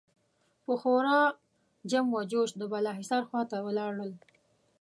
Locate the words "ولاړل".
3.67-4.11